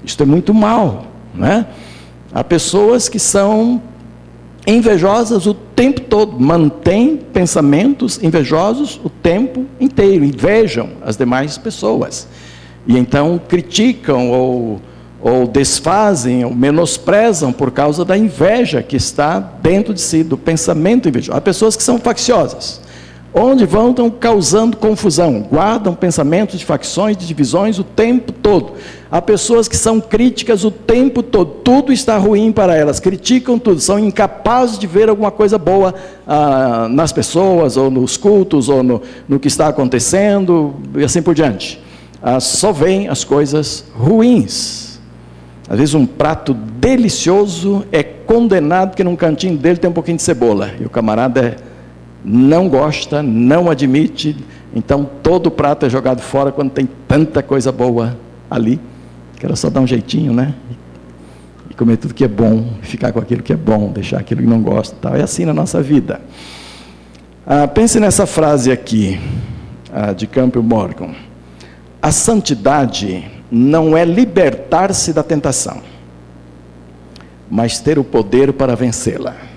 [0.03, 1.67] isto é muito mal, não é?
[2.33, 3.81] Há pessoas que são
[4.65, 12.27] invejosas o tempo todo, mantêm pensamentos invejosos o tempo inteiro, invejam as demais pessoas.
[12.87, 14.81] E então criticam ou,
[15.19, 21.09] ou desfazem ou menosprezam por causa da inveja que está dentro de si, do pensamento
[21.09, 21.37] invejoso.
[21.37, 22.81] Há pessoas que são facciosas.
[23.33, 28.73] Onde vão, estão causando confusão, guardam pensamentos de facções, de divisões o tempo todo.
[29.09, 33.79] Há pessoas que são críticas o tempo todo, tudo está ruim para elas, criticam tudo,
[33.79, 35.95] são incapazes de ver alguma coisa boa
[36.27, 41.33] ah, nas pessoas, ou nos cultos, ou no, no, que está acontecendo, e assim por
[41.33, 41.81] diante.
[42.21, 44.99] Ah, só veem as coisas ruins.
[45.69, 50.23] Às vezes, um prato delicioso é condenado que num cantinho dele tem um pouquinho de
[50.23, 51.70] cebola, e o camarada é
[52.23, 54.37] não gosta, não admite,
[54.73, 58.17] então todo o prato é jogado fora quando tem tanta coisa boa
[58.49, 58.79] ali,
[59.37, 60.53] que era só dar um jeitinho, né?
[61.69, 64.47] E comer tudo que é bom, ficar com aquilo que é bom, deixar aquilo que
[64.47, 65.15] não gosta, tal.
[65.15, 66.21] É assim na nossa vida.
[67.45, 69.19] Ah, pense nessa frase aqui
[69.91, 71.15] ah, de Campbell Morgan:
[72.01, 75.81] a santidade não é libertar-se da tentação,
[77.49, 79.50] mas ter o poder para vencê-la.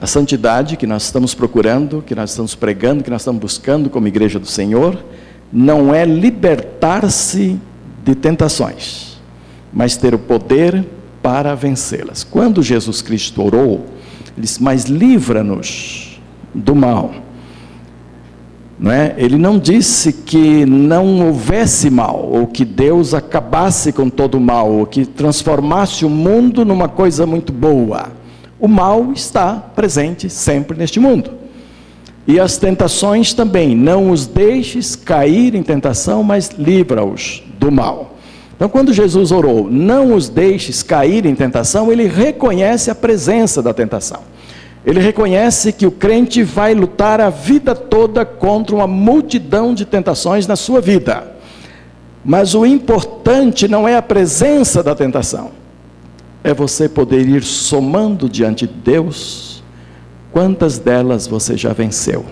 [0.00, 4.06] A santidade que nós estamos procurando, que nós estamos pregando, que nós estamos buscando como
[4.06, 4.96] igreja do Senhor,
[5.52, 7.58] não é libertar-se
[8.04, 9.18] de tentações,
[9.72, 10.86] mas ter o poder
[11.20, 12.22] para vencê-las.
[12.22, 13.86] Quando Jesus Cristo orou,
[14.36, 16.20] ele disse: Mas livra-nos
[16.54, 17.12] do mal.
[18.78, 19.16] Não é?
[19.18, 24.70] Ele não disse que não houvesse mal, ou que Deus acabasse com todo o mal,
[24.70, 28.17] ou que transformasse o mundo numa coisa muito boa.
[28.60, 31.30] O mal está presente sempre neste mundo.
[32.26, 38.18] E as tentações também, não os deixes cair em tentação, mas livra-os do mal.
[38.54, 43.72] Então, quando Jesus orou, não os deixes cair em tentação, ele reconhece a presença da
[43.72, 44.20] tentação.
[44.84, 50.46] Ele reconhece que o crente vai lutar a vida toda contra uma multidão de tentações
[50.46, 51.36] na sua vida.
[52.24, 55.52] Mas o importante não é a presença da tentação,
[56.42, 59.62] é você poder ir somando diante de Deus
[60.32, 62.24] quantas delas você já venceu,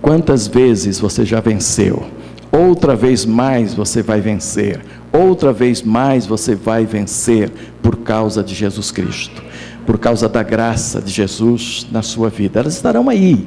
[0.00, 2.04] quantas vezes você já venceu,
[2.50, 4.80] outra vez mais você vai vencer,
[5.12, 7.50] outra vez mais você vai vencer
[7.82, 9.42] por causa de Jesus Cristo,
[9.84, 12.60] por causa da graça de Jesus na sua vida.
[12.60, 13.46] Elas estarão aí,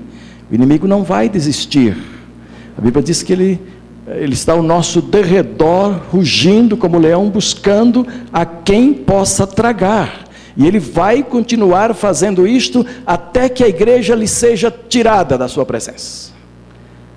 [0.52, 1.98] o inimigo não vai desistir.
[2.78, 3.60] A Bíblia diz que ele
[4.08, 10.26] ele está ao nosso derredor, rugindo como leão, buscando a quem possa tragar.
[10.58, 15.66] E ele vai continuar fazendo isto até que a igreja lhe seja tirada da sua
[15.66, 16.32] presença.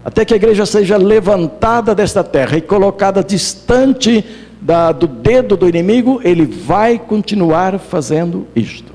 [0.05, 4.25] Até que a igreja seja levantada desta terra e colocada distante
[4.61, 8.93] da, do dedo do inimigo, ele vai continuar fazendo isto.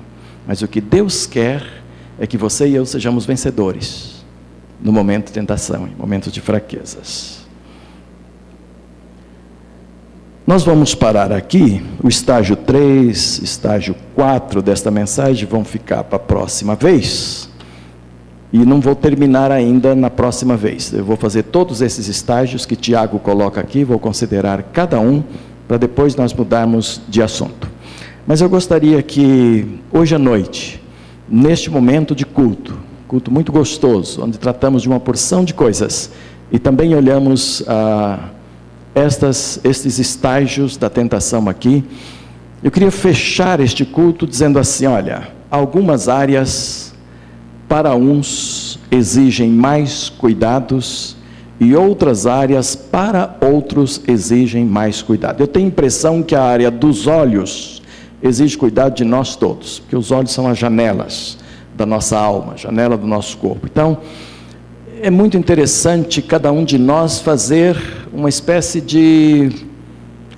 [0.47, 1.63] Mas o que Deus quer
[2.19, 4.23] é que você e eu sejamos vencedores
[4.81, 7.38] no momento de tentação, em momentos de fraquezas.
[10.49, 16.19] Nós vamos parar aqui, o estágio 3, estágio 4 desta mensagem vão ficar para a
[16.19, 17.47] próxima vez.
[18.51, 20.91] E não vou terminar ainda na próxima vez.
[20.91, 25.23] Eu vou fazer todos esses estágios que Tiago coloca aqui, vou considerar cada um,
[25.67, 27.69] para depois nós mudarmos de assunto.
[28.25, 30.81] Mas eu gostaria que hoje à noite,
[31.29, 32.75] neste momento de culto,
[33.07, 36.09] culto muito gostoso, onde tratamos de uma porção de coisas
[36.51, 38.31] e também olhamos a.
[38.33, 38.38] Ah,
[38.93, 41.83] estas, estes estágios da tentação aqui.
[42.63, 46.93] Eu queria fechar este culto dizendo assim: olha, algumas áreas
[47.67, 51.15] para uns exigem mais cuidados
[51.59, 55.41] e outras áreas para outros exigem mais cuidado.
[55.41, 57.81] Eu tenho a impressão que a área dos olhos
[58.21, 61.37] exige cuidado de nós todos, porque os olhos são as janelas
[61.75, 63.67] da nossa alma, janela do nosso corpo.
[63.69, 63.97] Então,
[65.01, 67.77] é muito interessante cada um de nós fazer
[68.11, 69.49] uma espécie de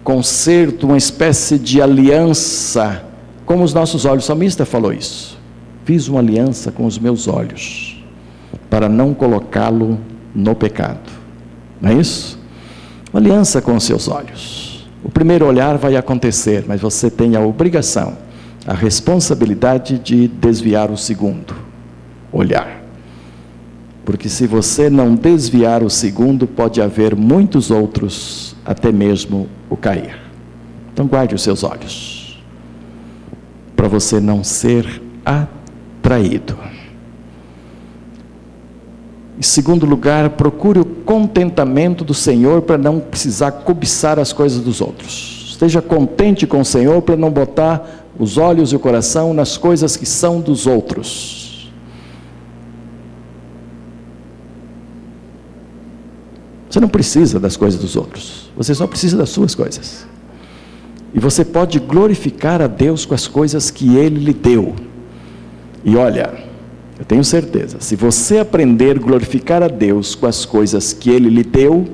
[0.04, 3.04] concerto, uma espécie de aliança,
[3.45, 4.24] como os nossos olhos.
[4.24, 5.39] O salmista falou isso.
[5.84, 8.04] Fiz uma aliança com os meus olhos,
[8.69, 10.00] para não colocá-lo
[10.34, 11.12] no pecado.
[11.80, 12.39] Não é isso?
[13.12, 14.88] Uma aliança com os seus olhos.
[15.04, 18.15] O primeiro olhar vai acontecer, mas você tem a obrigação,
[18.67, 21.56] a responsabilidade de desviar o segundo
[22.31, 22.81] olhar.
[24.12, 30.18] Porque se você não desviar o segundo, pode haver muitos outros, até mesmo o cair.
[30.92, 32.44] Então guarde os seus olhos,
[33.74, 36.58] para você não ser atraído.
[39.40, 44.82] Em segundo lugar, procure o contentamento do Senhor para não precisar cobiçar as coisas dos
[44.82, 45.52] outros.
[45.52, 49.96] Esteja contente com o Senhor para não botar os olhos e o coração nas coisas
[49.96, 51.40] que são dos outros.
[56.72, 60.08] Você não precisa das coisas dos outros, você só precisa das suas coisas.
[61.13, 64.74] E você pode glorificar a Deus com as coisas que Ele lhe deu.
[65.84, 66.34] E olha,
[66.98, 71.30] eu tenho certeza, se você aprender a glorificar a Deus com as coisas que Ele
[71.30, 71.90] lhe deu,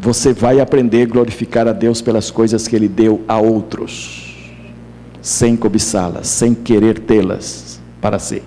[0.00, 4.52] você vai aprender a glorificar a Deus pelas coisas que Ele deu a outros,
[5.22, 8.42] sem cobiçá-las, sem querer tê-las para si.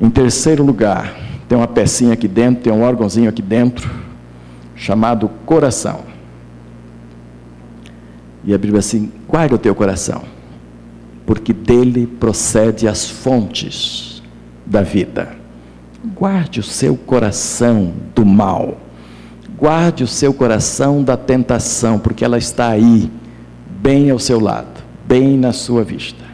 [0.00, 3.88] Em terceiro lugar, tem uma pecinha aqui dentro, tem um órgãozinho aqui dentro,
[4.74, 6.00] chamado coração.
[8.44, 10.22] E a Bíblia assim: guarda o teu coração,
[11.24, 14.22] porque dele procede as fontes
[14.64, 15.34] da vida.
[16.14, 18.78] Guarde o seu coração do mal.
[19.58, 23.10] Guarde o seu coração da tentação, porque ela está aí,
[23.80, 26.24] bem ao seu lado, bem na sua vista.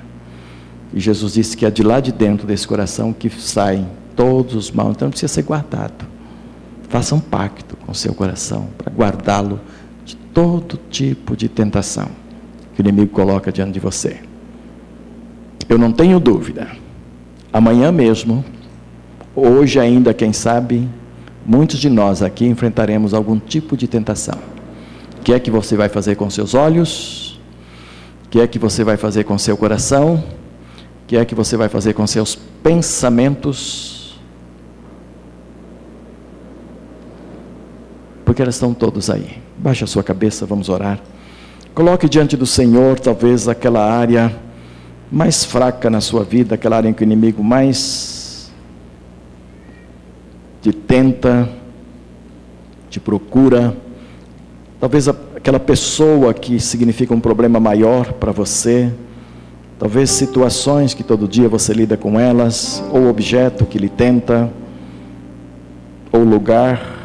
[0.92, 3.86] E Jesus disse que é de lá de dentro desse coração que saem
[4.16, 6.04] todos os maus, então precisa ser guardado.
[6.88, 9.60] Faça um pacto com seu coração para guardá-lo
[10.32, 12.08] todo tipo de tentação
[12.74, 14.20] que o inimigo coloca diante de você.
[15.68, 16.68] Eu não tenho dúvida,
[17.52, 18.44] amanhã mesmo,
[19.34, 20.88] hoje ainda, quem sabe,
[21.46, 24.38] muitos de nós aqui enfrentaremos algum tipo de tentação.
[25.18, 27.40] O que é que você vai fazer com seus olhos?
[28.26, 30.16] O que é que você vai fazer com seu coração?
[30.16, 33.91] O que é que você vai fazer com seus pensamentos?
[38.32, 39.42] Porque elas estão todos aí.
[39.58, 40.98] Baixe a sua cabeça, vamos orar.
[41.74, 44.34] Coloque diante do Senhor, talvez aquela área
[45.10, 48.50] mais fraca na sua vida, aquela área em que o inimigo mais
[50.62, 51.46] te tenta,
[52.88, 53.76] te procura.
[54.80, 58.90] Talvez aquela pessoa que significa um problema maior para você.
[59.78, 64.50] Talvez situações que todo dia você lida com elas, ou objeto que lhe tenta,
[66.10, 67.01] ou lugar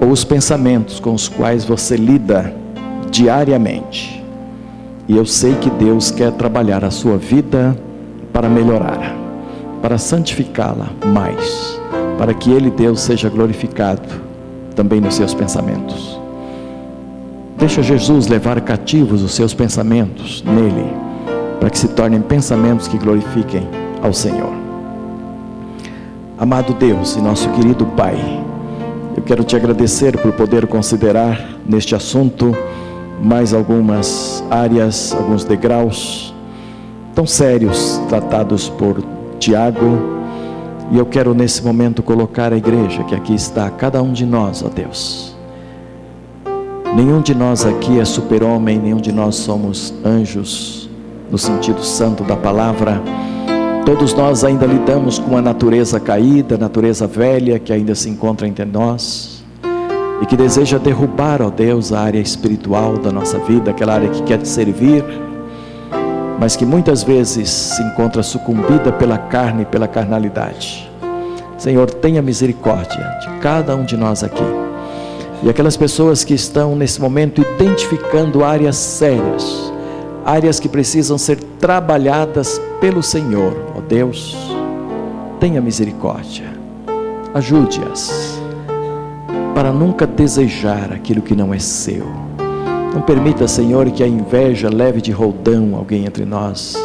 [0.00, 2.54] ou os pensamentos com os quais você lida
[3.10, 4.24] diariamente.
[5.06, 7.76] E eu sei que Deus quer trabalhar a sua vida
[8.32, 9.14] para melhorar,
[9.82, 11.78] para santificá-la mais,
[12.16, 14.08] para que Ele, Deus, seja glorificado
[14.74, 16.18] também nos seus pensamentos.
[17.58, 20.86] Deixa Jesus levar cativos os seus pensamentos nele,
[21.58, 23.68] para que se tornem pensamentos que glorifiquem
[24.02, 24.52] ao Senhor.
[26.38, 28.16] Amado Deus e nosso querido Pai,
[29.16, 32.56] eu quero te agradecer por poder considerar neste assunto
[33.22, 36.34] mais algumas áreas, alguns degraus
[37.14, 39.02] tão sérios tratados por
[39.38, 40.20] Tiago.
[40.90, 44.62] E eu quero nesse momento colocar a igreja que aqui está, cada um de nós,
[44.62, 45.36] ó Deus.
[46.94, 50.90] Nenhum de nós aqui é super-homem, nenhum de nós somos anjos,
[51.30, 53.00] no sentido santo da palavra
[53.90, 58.46] Todos nós ainda lidamos com a natureza caída, a natureza velha que ainda se encontra
[58.46, 59.42] entre nós
[60.22, 64.22] e que deseja derrubar, ó Deus, a área espiritual da nossa vida, aquela área que
[64.22, 65.04] quer te servir,
[66.38, 70.88] mas que muitas vezes se encontra sucumbida pela carne e pela carnalidade.
[71.58, 74.46] Senhor, tenha misericórdia de cada um de nós aqui.
[75.42, 79.72] E aquelas pessoas que estão nesse momento identificando áreas sérias,
[80.24, 84.36] áreas que precisam ser trabalhadas pelo Senhor, ó Deus,
[85.38, 86.46] tenha misericórdia,
[87.34, 88.40] ajude-as
[89.54, 92.06] para nunca desejar aquilo que não é seu.
[92.94, 96.76] Não permita, Senhor, que a inveja leve de roldão alguém entre nós,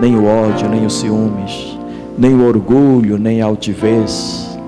[0.00, 1.78] nem o ódio, nem os ciúmes,
[2.16, 4.58] nem o orgulho, nem a altivez,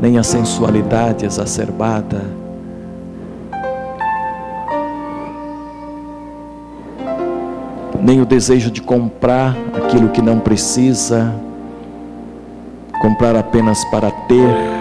[0.00, 2.41] nem a sensualidade exacerbada
[8.02, 11.32] nem o desejo de comprar aquilo que não precisa,
[13.00, 14.72] comprar apenas para ter.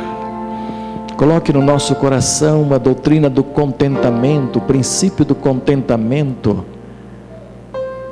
[1.16, 6.66] Coloque no nosso coração uma doutrina do contentamento, o princípio do contentamento,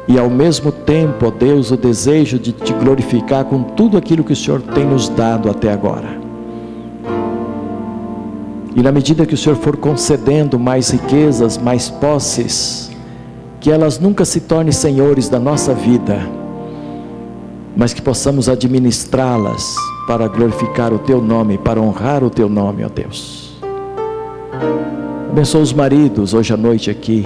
[0.08, 4.34] e ao mesmo tempo, ó Deus, o desejo de te glorificar com tudo aquilo que
[4.34, 6.20] o Senhor tem nos dado até agora.
[8.76, 12.90] E na medida que o Senhor for concedendo mais riquezas, mais posses,
[13.60, 16.20] que elas nunca se tornem senhores da nossa vida,
[17.76, 19.76] mas que possamos administrá-las
[20.08, 23.50] para glorificar o Teu nome, para honrar o Teu nome, ó Deus.
[25.30, 27.26] Abençoa os maridos hoje à noite aqui,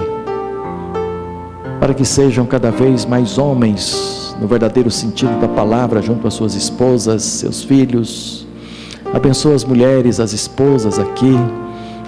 [1.80, 6.54] para que sejam cada vez mais homens, no verdadeiro sentido da palavra, junto às suas
[6.54, 8.46] esposas, seus filhos.
[9.12, 11.34] Abençoa as mulheres, as esposas aqui.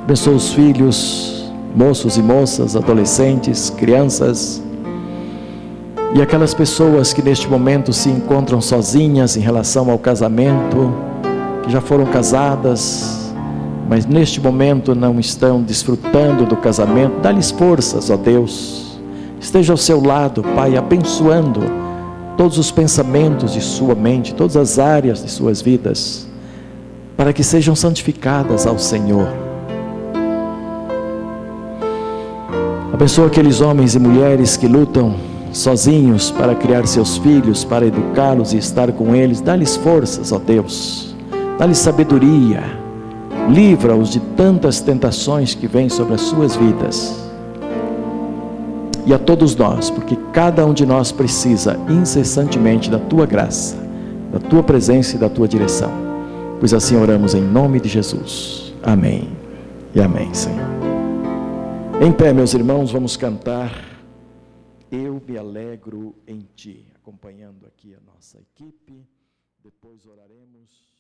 [0.02, 1.35] Abençoa os filhos,
[1.76, 4.62] moços e moças, adolescentes, crianças.
[6.14, 10.90] E aquelas pessoas que neste momento se encontram sozinhas em relação ao casamento,
[11.62, 13.30] que já foram casadas,
[13.90, 18.98] mas neste momento não estão desfrutando do casamento, dá-lhes forças, ó Deus.
[19.38, 21.60] Esteja ao seu lado, Pai, abençoando
[22.38, 26.26] todos os pensamentos de sua mente, todas as áreas de suas vidas,
[27.18, 29.45] para que sejam santificadas ao Senhor.
[32.96, 35.16] Abençoa aqueles homens e mulheres que lutam
[35.52, 39.42] sozinhos para criar seus filhos, para educá-los e estar com eles.
[39.42, 41.14] Dá-lhes forças, ó Deus.
[41.58, 42.62] Dá-lhes sabedoria.
[43.50, 47.22] Livra-os de tantas tentações que vêm sobre as suas vidas.
[49.04, 53.76] E a todos nós, porque cada um de nós precisa incessantemente da tua graça,
[54.32, 55.90] da tua presença e da tua direção.
[56.58, 58.72] Pois assim oramos em nome de Jesus.
[58.82, 59.28] Amém.
[59.94, 60.65] E amém, Senhor.
[61.98, 63.70] Em pé, meus irmãos, vamos cantar.
[64.92, 66.86] Eu me alegro em ti.
[66.94, 69.02] Acompanhando aqui a nossa equipe,
[69.64, 70.95] depois oraremos.